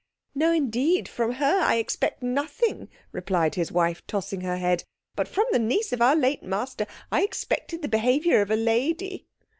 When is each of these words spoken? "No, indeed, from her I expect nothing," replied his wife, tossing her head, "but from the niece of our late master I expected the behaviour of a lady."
"No, 0.33 0.51
indeed, 0.51 1.07
from 1.07 1.33
her 1.33 1.59
I 1.59 1.75
expect 1.75 2.23
nothing," 2.23 2.89
replied 3.11 3.53
his 3.53 3.71
wife, 3.71 4.01
tossing 4.07 4.41
her 4.41 4.57
head, 4.57 4.83
"but 5.15 5.27
from 5.27 5.45
the 5.51 5.59
niece 5.59 5.93
of 5.93 6.01
our 6.01 6.15
late 6.15 6.41
master 6.41 6.87
I 7.11 7.21
expected 7.21 7.83
the 7.83 7.87
behaviour 7.87 8.41
of 8.41 8.49
a 8.49 8.55
lady." 8.55 9.27